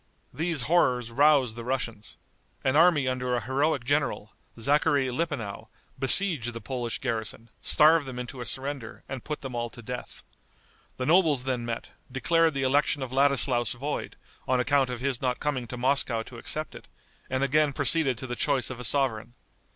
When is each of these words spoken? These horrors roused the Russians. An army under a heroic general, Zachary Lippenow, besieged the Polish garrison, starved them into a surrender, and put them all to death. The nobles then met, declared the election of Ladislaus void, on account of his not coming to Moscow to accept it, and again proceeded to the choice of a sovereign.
These 0.33 0.63
horrors 0.63 1.11
roused 1.11 1.55
the 1.55 1.63
Russians. 1.63 2.17
An 2.63 2.75
army 2.75 3.07
under 3.07 3.35
a 3.35 3.39
heroic 3.41 3.83
general, 3.83 4.33
Zachary 4.59 5.11
Lippenow, 5.11 5.69
besieged 5.99 6.53
the 6.53 6.59
Polish 6.59 6.97
garrison, 6.97 7.51
starved 7.61 8.07
them 8.07 8.17
into 8.17 8.41
a 8.41 8.45
surrender, 8.47 9.03
and 9.07 9.23
put 9.23 9.41
them 9.41 9.53
all 9.53 9.69
to 9.69 9.83
death. 9.83 10.23
The 10.97 11.05
nobles 11.05 11.43
then 11.43 11.65
met, 11.65 11.91
declared 12.11 12.55
the 12.55 12.63
election 12.63 13.03
of 13.03 13.11
Ladislaus 13.13 13.73
void, 13.73 14.15
on 14.47 14.59
account 14.59 14.89
of 14.89 15.01
his 15.01 15.21
not 15.21 15.39
coming 15.39 15.67
to 15.67 15.77
Moscow 15.77 16.23
to 16.23 16.39
accept 16.39 16.73
it, 16.73 16.87
and 17.29 17.43
again 17.43 17.71
proceeded 17.71 18.17
to 18.17 18.25
the 18.25 18.35
choice 18.35 18.71
of 18.71 18.79
a 18.79 18.83
sovereign. 18.83 19.35